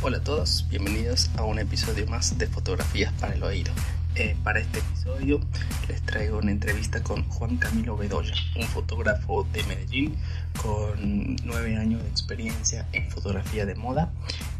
[0.00, 3.72] Hola a todos, bienvenidos a un episodio más de Fotografías para el Oído.
[4.14, 5.40] Eh, para este episodio
[5.88, 10.16] les traigo una entrevista con Juan Camilo Bedoya, un fotógrafo de Medellín
[10.62, 14.12] con nueve años de experiencia en fotografía de moda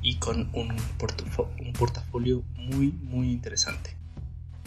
[0.03, 3.97] y con un, un portafolio muy muy interesante.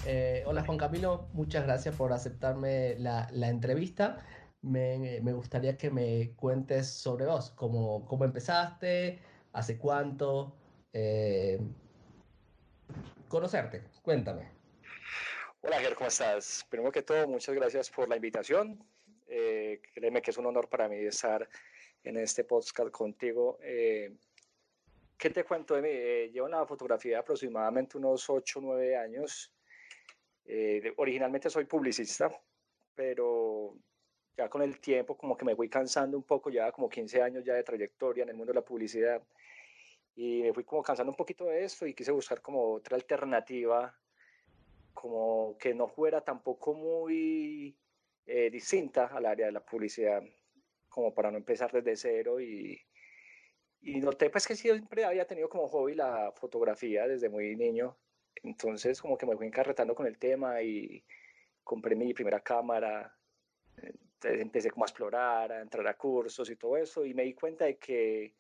[0.06, 4.20] Eh, hola Juan Camilo, muchas gracias por aceptarme la, la entrevista.
[4.62, 9.20] Me, me, gustaría que me cuentes sobre vos, cómo, cómo empezaste,
[9.52, 10.56] hace cuánto,
[10.94, 11.60] eh,
[13.28, 13.84] conocerte.
[14.02, 14.50] Cuéntame.
[15.62, 16.66] Hola, Ger, ¿cómo estás?
[16.70, 18.84] Primero que todo, muchas gracias por la invitación.
[19.28, 21.48] Eh, créeme que es un honor para mí estar
[22.04, 23.58] en este podcast contigo.
[23.62, 24.14] Eh,
[25.18, 25.90] ¿Qué te cuento de mí?
[25.92, 29.54] Eh, llevo en la fotografía aproximadamente unos 8 o 9 años.
[30.46, 32.32] Eh, originalmente soy publicista,
[32.96, 33.76] pero
[34.36, 37.46] ya con el tiempo como que me fui cansando un poco, ya como 15 años
[37.46, 39.22] ya de trayectoria en el mundo de la publicidad
[40.24, 43.98] y me fui como cansando un poquito de esto y quise buscar como otra alternativa,
[44.94, 47.76] como que no fuera tampoco muy
[48.28, 50.22] eh, distinta al área de la publicidad,
[50.90, 52.80] como para no empezar desde cero y,
[53.82, 57.98] y noté pues que siempre había tenido como hobby la fotografía desde muy niño,
[58.44, 61.04] entonces como que me fui encarretando con el tema y
[61.64, 63.12] compré mi primera cámara,
[63.76, 67.34] entonces empecé como a explorar, a entrar a cursos y todo eso y me di
[67.34, 68.36] cuenta de que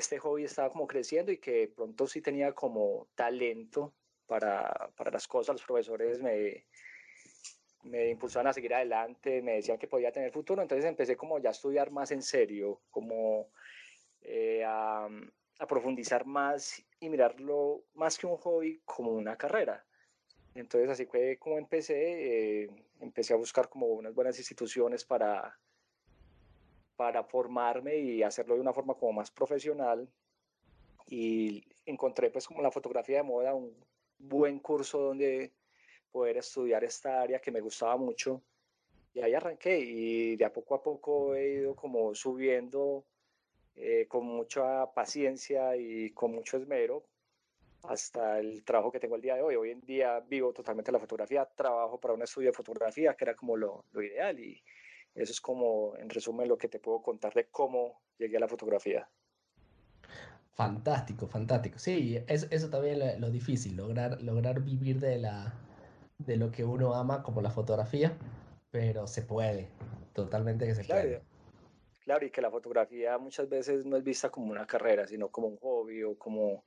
[0.00, 3.94] este hobby estaba como creciendo y que pronto sí tenía como talento
[4.26, 5.54] para, para las cosas.
[5.54, 6.66] Los profesores me,
[7.84, 11.50] me impulsaban a seguir adelante, me decían que podía tener futuro, entonces empecé como ya
[11.50, 13.50] a estudiar más en serio, como
[14.22, 15.08] eh, a,
[15.58, 19.84] a, profundizar más y mirarlo más que un hobby como una carrera.
[20.54, 25.58] Entonces así fue como empecé, eh, empecé a buscar como unas buenas instituciones para,
[27.00, 30.06] para formarme y hacerlo de una forma como más profesional.
[31.06, 33.74] Y encontré pues como la fotografía de moda un
[34.18, 35.50] buen curso donde
[36.12, 38.42] poder estudiar esta área que me gustaba mucho.
[39.14, 43.06] Y ahí arranqué y de a poco a poco he ido como subiendo
[43.76, 47.02] eh, con mucha paciencia y con mucho esmero
[47.84, 49.56] hasta el trabajo que tengo el día de hoy.
[49.56, 53.34] Hoy en día vivo totalmente la fotografía, trabajo para un estudio de fotografía, que era
[53.34, 54.62] como lo, lo ideal y,
[55.14, 58.48] eso es como, en resumen, lo que te puedo contar de cómo llegué a la
[58.48, 59.08] fotografía.
[60.52, 61.78] Fantástico, fantástico.
[61.78, 65.54] Sí, es, eso también es lo difícil, lograr, lograr vivir de, la,
[66.18, 68.16] de lo que uno ama, como la fotografía,
[68.70, 69.68] pero se puede,
[70.12, 71.22] totalmente que se claro, puede.
[72.04, 75.48] Claro, y que la fotografía muchas veces no es vista como una carrera, sino como
[75.48, 76.64] un hobby o como,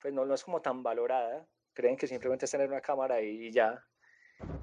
[0.00, 1.46] pues no, no es como tan valorada.
[1.72, 3.84] Creen que simplemente es tener una cámara y ya,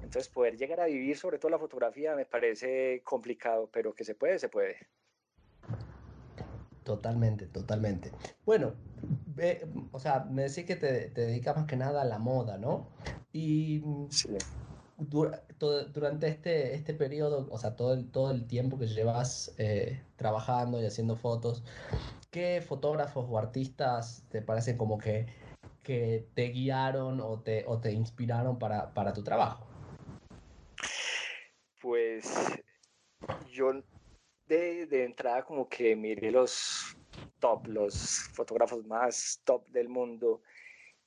[0.02, 4.14] entonces, poder llegar a vivir sobre todo la fotografía me parece complicado, pero que se
[4.14, 4.76] puede, se puede.
[6.82, 8.10] Totalmente, totalmente.
[8.46, 8.72] Bueno,
[9.92, 12.88] o sea, me decís que te, te, dedicas más que nada a la moda, ¿no?
[13.30, 14.30] Y sí.
[15.58, 20.00] todo, durante este, este periodo, o sea, todo el, todo el tiempo que llevas eh,
[20.16, 21.62] trabajando y haciendo fotos,
[22.30, 25.26] ¿qué fotógrafos o artistas te parecen como que,
[25.82, 29.67] que te guiaron o te, o te inspiraron para, para tu trabajo?
[32.18, 32.60] Pues
[33.52, 33.72] yo
[34.48, 36.96] de, de, entrada como que miré los
[37.38, 40.42] top, los fotógrafos más top del mundo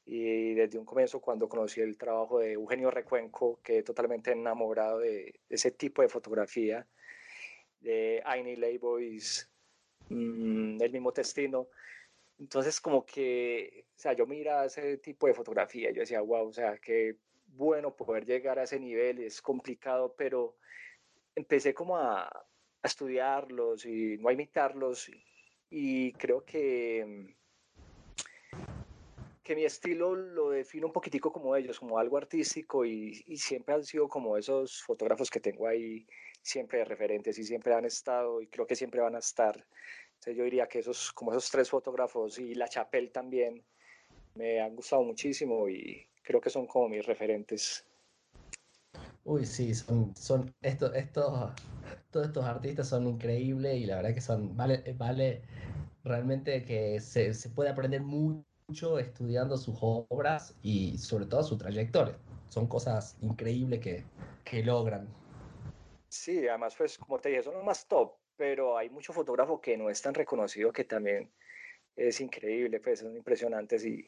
[0.05, 5.41] y desde un comienzo cuando conocí el trabajo de Eugenio Recuenco quedé totalmente enamorado de,
[5.49, 6.87] ese tipo de fotografía,
[7.81, 9.51] de Aini Leibois,
[10.07, 11.67] mmm, el mismo Testino.
[12.39, 16.53] Entonces como que, o sea, yo miraba ese tipo de fotografía, yo decía, wow, o
[16.53, 17.17] sea, que
[17.47, 20.55] bueno poder llegar a ese nivel, es complicado, pero
[21.35, 25.09] empecé como a, a estudiarlos y no a imitarlos
[25.69, 27.35] y creo que,
[29.43, 33.75] que mi estilo lo defino un poquitico como ellos, como algo artístico y, y, siempre
[33.75, 36.05] han sido como esos fotógrafos que tengo ahí
[36.41, 39.65] siempre de referentes y siempre han estado y creo que siempre van a estar.
[40.13, 43.63] Entonces yo diría que esos, como esos tres fotógrafos y La Chapelle también
[44.35, 47.85] me han gustado muchísimo y creo que son como mis referentes.
[49.23, 51.51] Uy, sí, son, son estos, estos,
[52.09, 55.43] todos estos artistas son increíbles y la verdad que son, vale, vale
[56.03, 62.17] realmente que se, se puede aprender mucho estudiando sus obras y sobre todo su trayectoria.
[62.49, 64.03] Son cosas increíbles que,
[64.43, 65.07] que logran.
[66.09, 69.77] Sí, además, pues como te dije, son los más top, pero hay mucho fotógrafo que
[69.77, 71.31] no es tan reconocido que también
[71.95, 74.07] es increíble, pues son impresionantes y,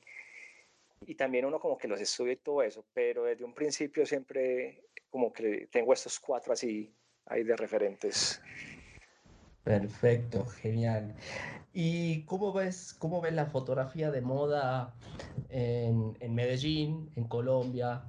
[1.01, 4.83] y también uno como que los estudia y todo eso, pero desde un principio siempre
[5.13, 6.91] como que tengo estos cuatro así
[7.27, 8.41] ahí de referentes.
[9.63, 11.15] Perfecto, genial.
[11.71, 14.95] ¿Y cómo ves, cómo ves la fotografía de moda
[15.49, 18.05] en, en Medellín, en Colombia,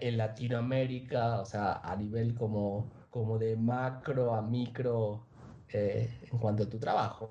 [0.00, 5.26] en Latinoamérica, o sea, a nivel como, como de macro a micro
[5.68, 7.28] eh, en cuanto a tu trabajo?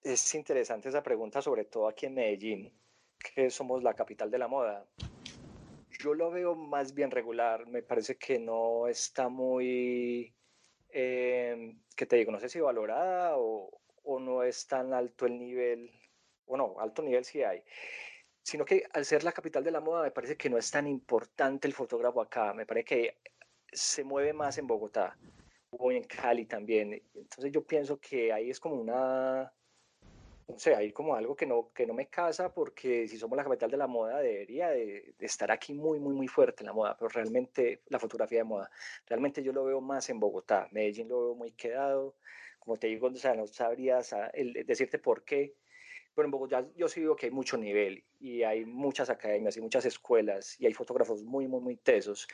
[0.00, 2.72] Es interesante esa pregunta, sobre todo aquí en Medellín,
[3.34, 4.86] que somos la capital de la moda.
[5.98, 10.34] Yo lo veo más bien regular, me parece que no está muy
[10.90, 15.38] eh, que te digo, no sé si valorada o, o, no es tan alto el
[15.38, 15.90] nivel,
[16.46, 17.62] o no, alto nivel sí hay,
[18.42, 20.86] sino que al ser la capital de la moda me parece que no es tan
[20.86, 23.18] importante el fotógrafo acá, me parece que
[23.72, 25.18] se mueve más en Bogotá
[25.70, 29.52] o en Cali también, entonces yo pienso que ahí es como una
[30.48, 33.44] no sé, hay como algo que no, que no me casa porque si somos la
[33.44, 36.96] capital de la moda debería de, estar aquí muy, muy, muy fuerte en la moda,
[36.96, 38.70] pero realmente la fotografía de moda,
[39.06, 42.14] realmente yo lo veo más en Bogotá, Medellín lo veo muy quedado,
[42.60, 44.14] como te digo, o sea, no sabrías
[44.66, 45.54] decirte por qué,
[46.14, 49.60] pero en Bogotá yo sí veo que hay mucho nivel y hay muchas academias y
[49.60, 52.26] muchas escuelas y hay fotógrafos muy, muy, muy tesos.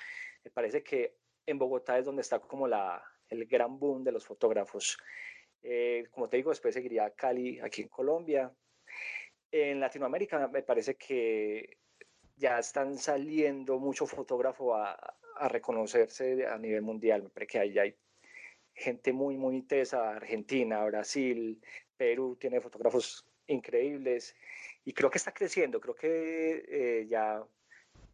[0.44, 1.17] Me parece que
[1.47, 4.99] en Bogotá es donde está como la, el gran boom de los fotógrafos.
[5.62, 8.53] Eh, como te digo, después seguiría Cali aquí en Colombia.
[9.50, 11.79] En Latinoamérica me parece que
[12.37, 14.99] ya están saliendo mucho fotógrafo a,
[15.37, 17.23] a reconocerse a nivel mundial.
[17.23, 17.94] Me parece que ahí hay
[18.75, 21.61] gente muy, muy tesa, Argentina, Brasil,
[21.97, 24.35] Perú, tiene fotógrafos increíbles
[24.85, 27.44] y creo que está creciendo, creo que eh, ya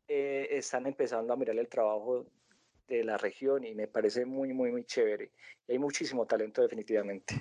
[0.08, 2.26] eh, están empezando a mirar el trabajo
[2.88, 5.30] de la región y me parece muy, muy, muy chévere.
[5.66, 7.36] Y hay muchísimo talento definitivamente.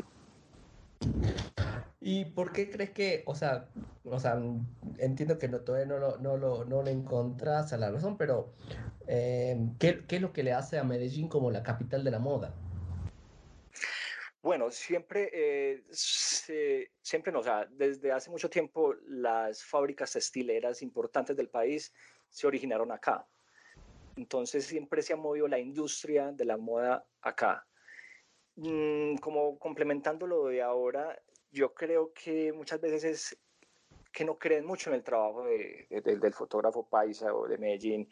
[1.99, 3.69] ¿Y por qué crees que, o sea,
[4.03, 4.41] o sea
[4.97, 8.53] entiendo que no, todavía no lo, no, lo, no encontrás a la razón, pero
[9.07, 12.19] eh, ¿qué, ¿qué, es lo que le hace a Medellín como la capital de la
[12.19, 12.53] moda?
[14.41, 21.35] Bueno, siempre, eh, siempre no, o sea, desde hace mucho tiempo las fábricas textileras importantes
[21.35, 21.93] del país
[22.29, 23.27] se originaron acá.
[24.17, 27.65] Entonces siempre se ha movido la industria de la moda acá.
[28.55, 31.17] Mm, como complementando lo de ahora,
[31.51, 33.39] yo creo que muchas veces es
[34.11, 38.09] que no creen mucho en el trabajo del fotógrafo paisa o de Medellín.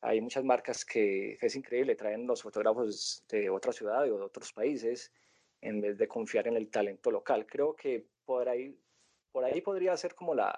[0.00, 4.52] Hay muchas marcas que es increíble, traen los fotógrafos de otra ciudad o de otros
[4.52, 5.12] países
[5.60, 7.44] en vez de confiar en el talento local.
[7.46, 8.78] Creo que por ahí,
[9.32, 10.54] por ahí podría ser como la,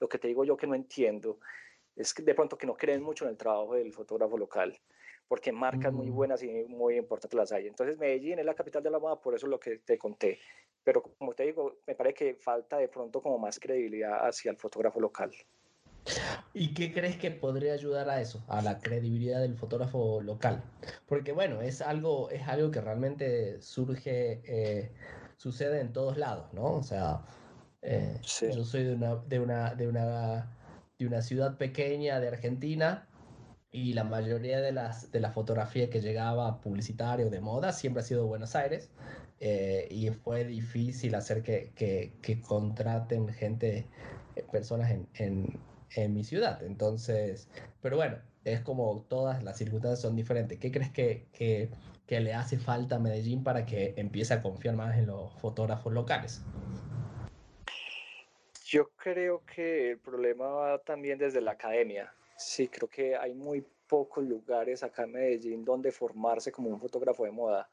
[0.00, 1.38] lo que te digo yo que no entiendo
[1.96, 4.78] es de pronto que no creen mucho en el trabajo del fotógrafo local,
[5.28, 6.14] porque marcas muy mm.
[6.14, 7.66] buenas y muy importantes las hay.
[7.66, 10.38] Entonces Medellín es la capital de la moda, por eso es lo que te conté.
[10.84, 14.56] Pero como te digo, me parece que falta de pronto como más credibilidad hacia el
[14.56, 15.32] fotógrafo local.
[16.52, 20.62] ¿Y qué crees que podría ayudar a eso, a la credibilidad del fotógrafo local?
[21.06, 24.90] Porque bueno, es algo, es algo que realmente surge, eh,
[25.36, 26.74] sucede en todos lados, ¿no?
[26.74, 27.24] O sea,
[27.82, 30.61] eh, yo soy de una, de una, de una
[31.02, 33.06] de una ciudad pequeña de Argentina
[33.70, 38.04] y la mayoría de las de la fotografía que llegaba publicitario de moda siempre ha
[38.04, 38.90] sido Buenos Aires
[39.40, 43.88] eh, y fue difícil hacer que, que, contraten gente,
[44.36, 45.58] eh, personas en, en,
[45.96, 46.62] en, mi ciudad.
[46.62, 47.48] Entonces,
[47.80, 50.60] pero bueno, es como todas las circunstancias son diferentes.
[50.60, 51.70] ¿Qué crees que, que,
[52.06, 55.92] que le hace falta a Medellín para que empiece a confiar más en los fotógrafos
[55.92, 56.42] locales?
[58.72, 62.10] Yo creo que el problema va también desde la academia.
[62.38, 67.26] Sí, creo que hay muy pocos lugares acá en Medellín donde formarse como un fotógrafo
[67.26, 67.68] de moda.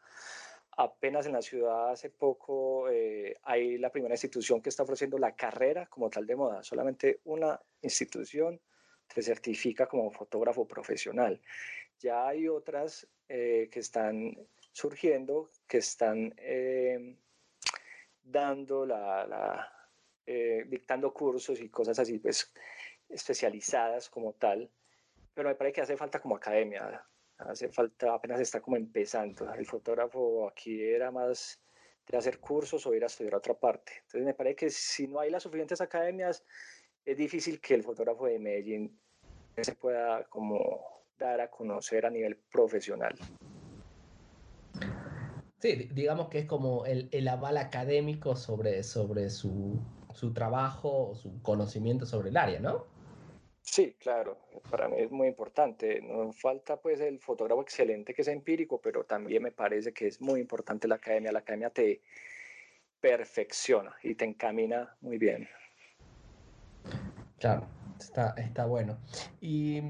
[0.72, 5.38] Apenas en la ciudad hace poco eh, hay la primera institución que está ofreciendo la
[5.38, 6.64] carrera como tal de moda.
[6.64, 8.60] Solamente una institución
[9.08, 11.40] te certifica como fotógrafo profesional.
[12.00, 14.38] Ya hay otras eh, que están
[14.74, 17.16] surgiendo, que están eh,
[18.22, 19.79] dando la, la
[20.32, 22.54] eh, dictando cursos y cosas así, pues
[23.10, 24.70] especializadas como tal,
[25.34, 27.04] pero me parece que hace falta como academia,
[27.40, 29.52] hace falta, apenas está como empezando.
[29.52, 31.60] El fotógrafo aquí era más
[32.08, 33.92] de hacer cursos o ir a estudiar a otra parte.
[34.02, 36.46] Entonces me parece que si no hay las suficientes academias,
[37.04, 39.00] es difícil que el fotógrafo de Medellín
[39.60, 40.80] se pueda como
[41.18, 43.16] dar a conocer a nivel profesional.
[45.58, 49.82] Sí, digamos que es como el, el aval académico sobre, sobre su,
[50.20, 52.86] su trabajo, su conocimiento sobre el área, ¿no?
[53.62, 54.38] Sí, claro,
[54.70, 56.02] para mí es muy importante.
[56.02, 60.20] No falta pues el fotógrafo excelente que es empírico, pero también me parece que es
[60.20, 61.32] muy importante la academia.
[61.32, 62.02] La academia te
[63.00, 65.48] perfecciona y te encamina muy bien.
[67.40, 67.66] Claro,
[67.98, 68.98] está, está bueno.
[69.40, 69.82] Y,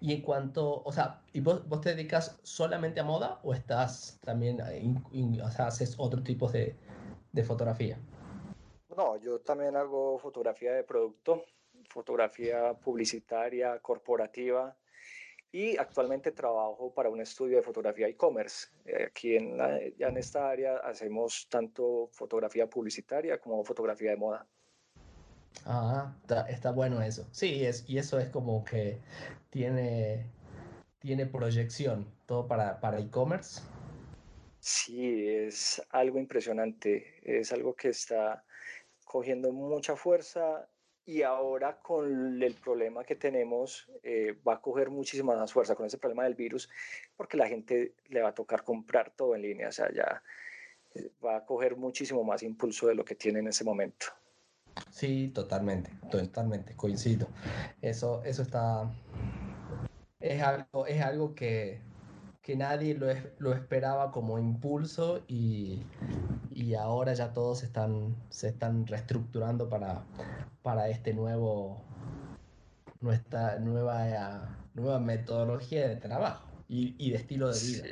[0.00, 4.20] Y en cuanto, o sea, ¿y vos, vos te dedicas solamente a moda o estás
[4.24, 6.76] también, o sea, haces otro tipo de,
[7.32, 7.98] de fotografía?
[8.96, 11.44] No, yo también hago fotografía de producto,
[11.90, 14.74] fotografía publicitaria, corporativa
[15.52, 18.68] y actualmente trabajo para un estudio de fotografía e-commerce.
[18.86, 19.58] Eh, aquí en,
[19.98, 24.46] ya en esta área hacemos tanto fotografía publicitaria como fotografía de moda.
[25.66, 26.14] Ah,
[26.48, 27.26] está, bueno eso.
[27.32, 28.98] Sí, es, y eso es como que
[29.50, 30.26] tiene,
[30.98, 33.60] tiene proyección todo para, para e-commerce.
[34.58, 37.20] Sí, es algo impresionante.
[37.22, 38.44] Es algo que está
[39.06, 40.68] cogiendo mucha fuerza
[41.06, 45.86] y ahora con el problema que tenemos eh, va a coger muchísima más fuerza con
[45.86, 46.68] ese problema del virus
[47.16, 50.22] porque la gente le va a tocar comprar todo en línea, o sea, ya
[50.94, 54.06] eh, va a coger muchísimo más impulso de lo que tiene en ese momento.
[54.90, 57.28] Sí, totalmente, totalmente, coincido.
[57.80, 58.92] Eso, eso está,
[60.20, 61.80] es algo, es algo que,
[62.46, 63.08] que nadie lo,
[63.40, 65.82] lo esperaba como impulso y,
[66.54, 70.04] y, ahora ya todos están, se están reestructurando para,
[70.62, 71.82] para este nuevo,
[73.00, 77.84] nuestra nueva, nueva metodología de trabajo y, y de estilo de vida.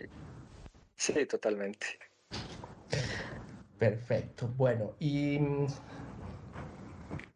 [0.95, 1.87] sí, totalmente.
[3.77, 4.47] Perfecto.
[4.57, 5.41] Bueno, y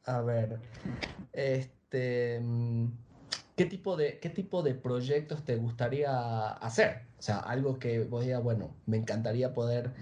[0.05, 0.61] a ver,
[1.33, 3.08] este, mm,
[3.59, 7.09] ¿qué tipo de, qué tipo de proyectos te gustaría hacer?
[7.19, 9.93] O sea, algo que vos digas, bueno, me encantaría poder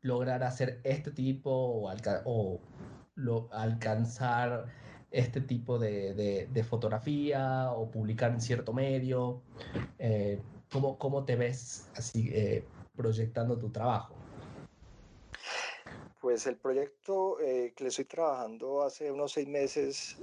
[0.00, 2.60] lograr hacer este tipo o,
[3.52, 4.66] alcanzar
[5.10, 9.42] este tipo de, fotografía o publicar en cierto medio.
[9.98, 10.40] Eh,
[10.70, 12.64] ¿cómo, te ves así eh,
[12.96, 14.14] proyectando tu trabajo?
[16.18, 20.16] Pues el proyecto eh, que le estoy trabajando hace unos seis meses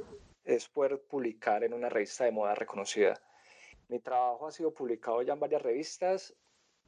[0.49, 3.21] es poder publicar en una revista de moda reconocida.
[3.87, 6.35] Mi trabajo ha sido publicado ya en varias revistas,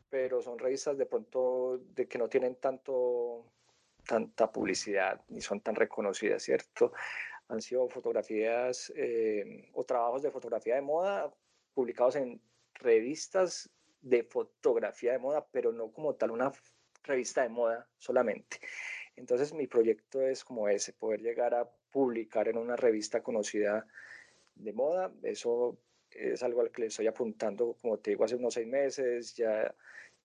[0.10, 3.46] pero son revistas de pronto de que no tienen tanto
[4.08, 6.92] tanta publicidad ni son tan reconocidas, ¿cierto?
[7.50, 11.32] Han sido fotografías eh, o trabajos de fotografía de moda
[11.76, 12.42] publicados en
[12.74, 13.70] revistas
[14.02, 16.52] de fotografía de moda, pero no como tal una
[17.04, 18.58] revista de moda solamente.
[19.16, 23.86] Entonces mi proyecto es como ese, poder llegar a publicar en una revista conocida
[24.56, 25.12] de moda.
[25.24, 25.78] Eso
[26.12, 29.36] es algo al que le estoy apuntando, como te digo, hace unos seis meses.
[29.36, 29.74] Ya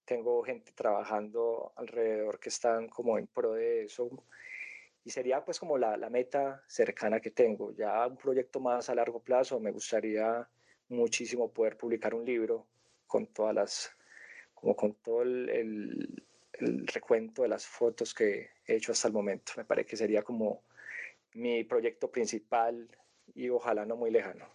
[0.05, 4.11] tengo gente trabajando alrededor que están como en pro de eso.
[5.05, 7.73] Y sería pues como la, la meta cercana que tengo.
[7.73, 10.49] Ya un proyecto más a largo plazo, me gustaría
[10.89, 12.67] muchísimo poder publicar un libro
[13.07, 13.91] con todas las,
[14.55, 16.25] como con todo el
[16.59, 19.53] el recuento de las fotos que he hecho hasta el momento.
[19.57, 20.63] Me parece que sería como
[21.37, 22.89] mi proyecto principal
[23.35, 24.47] y ojalá no muy lejano.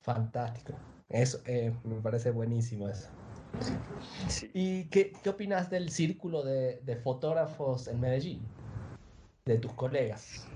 [0.00, 0.72] Fantástico.
[1.08, 3.08] Eso eh, me parece buenísimo eso.
[4.52, 8.42] ¿Y qué, qué, opinas del círculo de, de, fotógrafos en Medellín?
[9.44, 10.48] De tus colegas.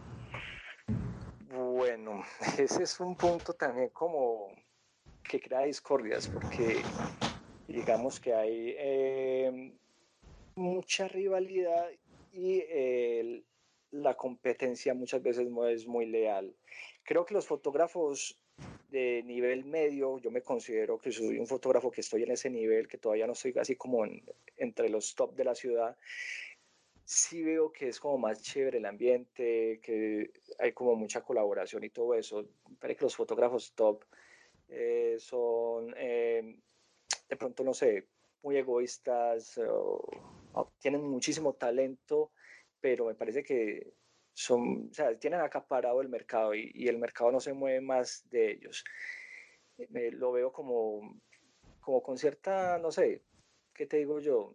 [1.51, 2.25] Bueno,
[2.59, 4.49] ese es un punto también como
[5.23, 6.83] que crea discordias, porque
[7.69, 9.73] digamos que hay eh,
[10.57, 11.87] mucha rivalidad
[12.33, 13.45] y eh,
[13.91, 16.55] la competencia muchas veces no es muy leal.
[17.05, 18.39] Creo que los fotógrafos
[18.91, 22.89] de nivel medio, yo me considero que soy un fotógrafo que estoy en ese nivel,
[22.89, 24.05] que todavía no estoy así como
[24.57, 25.97] entre los top de la ciudad,
[27.05, 31.91] sí veo que es como más chévere el ambiente, que hay como mucha colaboración y
[31.91, 32.47] todo eso.
[32.79, 34.05] Parece que los fotógrafos top
[34.69, 36.59] eh, son, eh,
[37.29, 38.09] de pronto, no sé,
[38.43, 39.59] muy egoístas
[40.79, 42.33] tienen muchísimo talento,
[42.81, 43.93] pero me parece que
[44.33, 48.53] son, o sea, tienen acaparado el mercado y, el mercado no se mueve más de
[48.53, 48.85] ellos.
[50.13, 51.21] lo veo como,
[51.81, 53.23] como con cierta, no sé,
[53.75, 54.55] ¿qué te digo yo?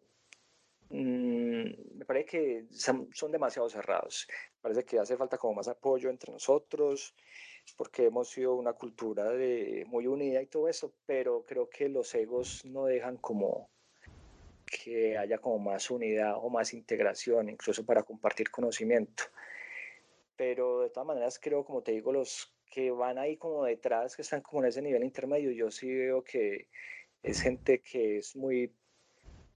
[0.90, 4.28] Mm, me parece que son, son, demasiado cerrados.
[4.58, 7.16] Me parece que hace falta como más apoyo entre nosotros,
[7.78, 12.14] porque hemos sido una cultura de, muy unida y todo eso, pero creo que los
[12.16, 13.70] egos no dejan como,
[14.84, 19.24] que haya como más unidad o más integración, incluso para compartir conocimiento.
[20.36, 24.24] Pero de todas maneras creo, como te digo, los que van ahí como detrás, que
[24.24, 26.68] están como en ese nivel intermedio, yo sí veo que
[27.22, 28.74] es gente que es muy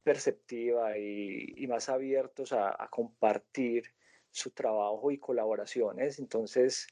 [0.03, 3.83] perceptiva y, más abiertos a, a, compartir
[4.31, 6.19] su trabajo y colaboraciones.
[6.19, 6.87] Entonces,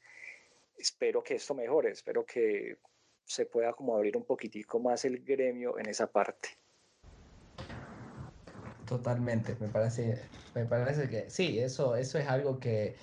[0.78, 2.78] espero que esto mejore, espero que
[3.24, 6.50] se pueda como abrir un poquitico más el gremio en esa parte.
[8.86, 10.22] Totalmente, me parece,
[10.54, 12.96] me parece que sí, eso, eso es algo que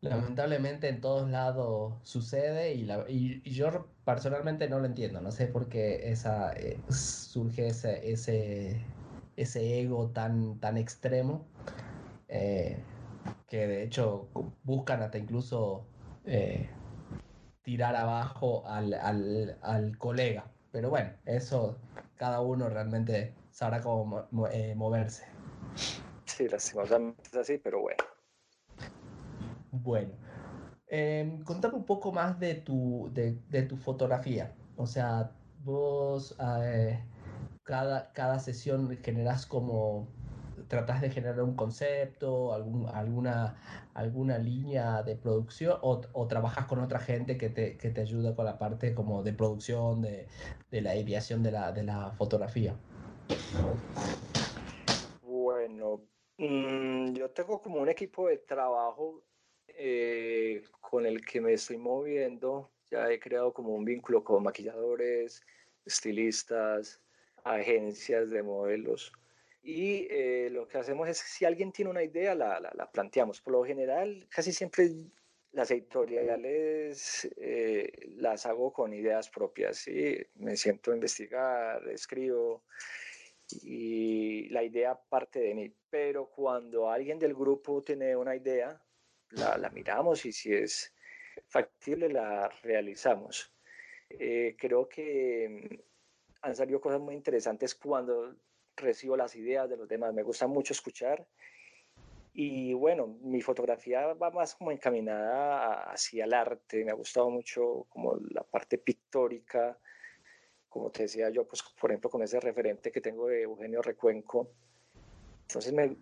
[0.00, 5.46] lamentablemente en todos lados sucede y, la, y, yo personalmente no lo entiendo, no sé
[5.46, 8.80] por qué esa, eh, surge ese, ese,
[9.36, 11.46] ese, ego tan, tan extremo
[12.28, 12.78] eh,
[13.48, 14.28] que de hecho
[14.64, 15.86] buscan hasta incluso
[16.24, 16.68] eh,
[17.62, 20.44] tirar abajo al, al, al, colega.
[20.72, 21.76] Pero bueno, eso
[22.16, 24.28] cada uno realmente sabrá cómo
[24.74, 25.24] moverse.
[26.26, 28.04] Sí, lastimosamente es así, pero bueno.
[29.70, 30.12] Bueno,
[30.88, 34.54] eh, contame un poco más de tu, de, de tu fotografía.
[34.76, 35.32] O sea,
[35.64, 37.02] vos eh,
[37.62, 40.06] cada, cada sesión generás como,
[40.68, 43.56] tratás de generar un concepto, algún, alguna,
[43.94, 48.34] alguna línea de producción o, o trabajas con otra gente que te, que te ayuda
[48.36, 50.28] con la parte como de producción, de,
[50.70, 52.76] de la ideación de la, de la fotografía.
[55.22, 56.02] Bueno,
[56.38, 59.22] mmm, yo tengo como un equipo de trabajo
[59.68, 62.70] eh, con el que me estoy moviendo.
[62.90, 65.42] Ya he creado como un vínculo con maquilladores,
[65.84, 67.00] estilistas,
[67.44, 69.12] agencias de modelos.
[69.62, 73.40] Y eh, lo que hacemos es, si alguien tiene una idea, la, la, la planteamos.
[73.40, 74.90] Por lo general, casi siempre
[75.50, 79.78] las editoriales eh, las hago con ideas propias.
[79.78, 80.18] ¿sí?
[80.36, 82.64] Me siento a investigar, escribo
[83.62, 85.72] y la idea parte de mí.
[85.90, 88.80] Pero cuando alguien del grupo tiene una idea,
[89.30, 90.94] la, miramos y si es
[91.48, 93.52] factible la realizamos.
[94.08, 95.74] Eh, creo que mm,
[96.42, 98.36] han salido cosas muy interesantes cuando
[98.76, 100.14] recibo las ideas de los demás.
[100.14, 101.26] Me gusta mucho escuchar.
[102.32, 106.84] Y bueno, mi fotografía va más como encaminada hacia el arte.
[106.84, 109.78] Me ha gustado mucho como la parte pictórica.
[110.68, 114.50] Como te decía yo, pues por ejemplo con ese referente que tengo de Eugenio Recuenco.
[115.42, 115.96] Entonces me,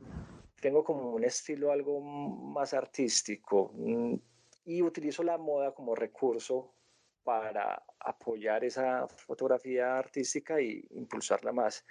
[0.61, 4.15] tengo como un estilo algo más artístico mm,
[4.65, 6.73] y utilizo la moda como recurso
[7.23, 11.85] para apoyar esa fotografía artística y impulsarla más.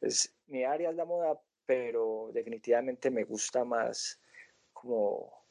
[0.00, 4.20] Es, mi área es la moda, pero definitivamente me gusta más
[4.72, 5.44] como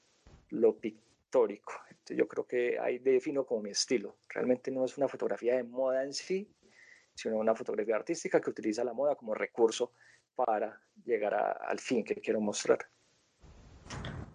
[0.49, 1.73] lo pictórico.
[1.89, 4.17] Entonces yo creo que ahí defino como mi estilo.
[4.29, 6.49] Realmente no es una fotografía de moda en sí,
[7.17, 9.93] sino una fotografía artística que utiliza la moda como recurso
[10.35, 12.77] para llegar al fin que quiero mostrar.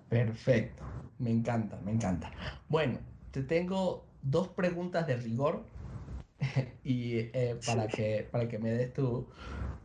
[0.09, 0.83] Perfecto,
[1.19, 2.33] me encanta, me encanta.
[2.69, 2.99] Bueno,
[3.31, 5.65] te tengo dos preguntas de rigor
[6.83, 9.29] y eh, para, que, para que me des tu,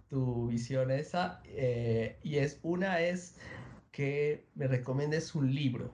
[0.10, 1.42] tu visión esa.
[1.46, 3.36] Eh, y es una es
[3.92, 5.92] que me recomiendes un libro.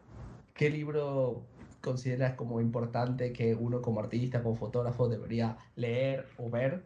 [0.54, 1.46] ¿Qué libro
[1.84, 6.82] consideras como importante que uno como artista, como fotógrafo debería leer o ver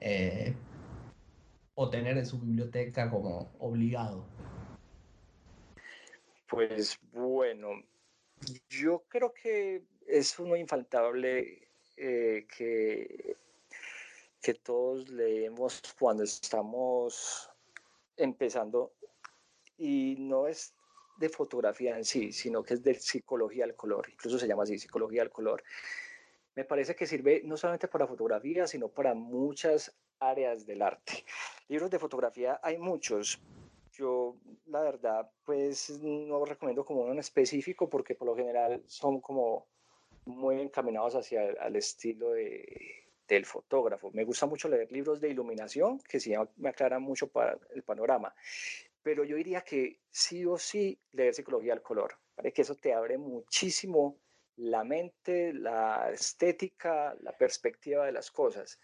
[0.00, 0.54] eh,
[1.74, 4.24] o tener en su biblioteca como obligado?
[6.48, 7.68] Pues bueno,
[8.70, 13.36] yo creo que es uno infaltable eh, que,
[14.40, 17.50] que todos leemos cuando estamos
[18.16, 18.94] empezando
[19.76, 20.74] y no es
[21.20, 24.78] de fotografía en sí, sino que es de psicología del color, incluso se llama así,
[24.78, 25.62] psicología del color.
[26.56, 31.24] Me parece que sirve no solamente para fotografía, sino para muchas áreas del arte.
[31.68, 33.40] Libros de fotografía hay muchos.
[33.92, 39.20] Yo, la verdad, pues no recomiendo como uno en específico porque por lo general son
[39.20, 39.66] como
[40.24, 44.10] muy encaminados hacia el estilo de, del fotógrafo.
[44.12, 48.34] Me gusta mucho leer libros de iluminación que sí me aclaran mucho para el panorama.
[49.02, 52.14] Pero yo diría que sí o sí leer psicología del color.
[52.34, 54.16] Para que eso te abre muchísimo
[54.56, 58.78] la mente, la estética, la perspectiva de las cosas.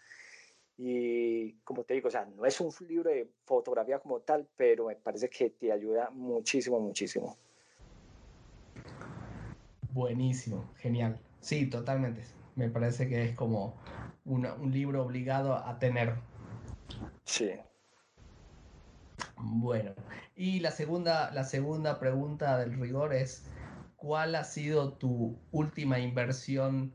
[0.77, 4.87] Y como te digo, o sea, no es un libro de fotografía como tal, pero
[4.87, 7.37] me parece que te ayuda muchísimo, muchísimo.
[9.91, 11.19] Buenísimo, genial.
[11.41, 12.21] Sí, totalmente.
[12.55, 13.75] Me parece que es como
[14.25, 16.15] un libro obligado a tener.
[17.25, 17.51] Sí.
[19.37, 19.93] Bueno,
[20.35, 23.45] y la segunda, la segunda pregunta del rigor es,
[23.95, 26.93] ¿cuál ha sido tu última inversión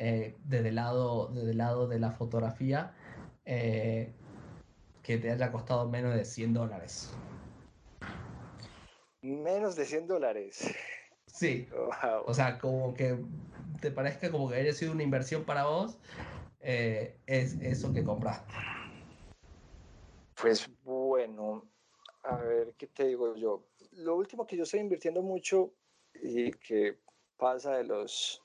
[0.00, 2.94] eh, desde, el lado, desde el lado de la fotografía
[3.44, 4.12] eh,
[5.02, 7.10] que te haya costado menos de 100 dólares.
[9.22, 10.72] Menos de 100 dólares.
[11.26, 11.66] Sí.
[12.26, 13.18] O sea, como que
[13.80, 15.98] te parezca como que haya sido una inversión para vos,
[16.60, 18.52] eh, es eso que compraste.
[20.40, 21.64] Pues bueno,
[22.28, 23.64] a ver, ¿qué te digo yo?
[23.92, 25.72] Lo último que yo estoy invirtiendo mucho
[26.14, 26.98] y que
[27.38, 28.42] pasa de los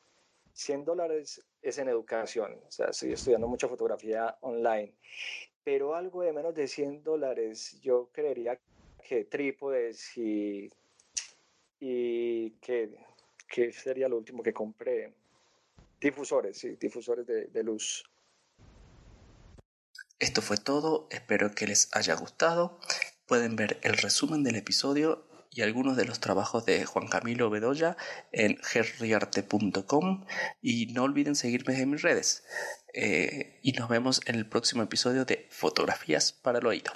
[0.54, 4.94] 100 dólares es en educación, o sea, estoy estudiando mucha fotografía online,
[5.64, 8.58] pero algo de menos de 100 dólares, yo creería
[9.06, 10.70] que trípodes y,
[11.80, 12.98] y que
[13.50, 15.14] ¿qué sería lo último que compré?
[16.00, 18.04] Difusores, sí, difusores de luz.
[20.20, 22.80] Esto fue todo, espero que les haya gustado.
[23.34, 27.98] Pueden ver el resumen del episodio y algunos de los trabajos de Juan Camilo Bedoya
[28.32, 30.26] en gerriarte.com
[30.62, 32.44] y no olviden seguirme en mis redes.
[32.94, 36.92] Eh, y nos vemos en el próximo episodio de Fotografías para el Oído.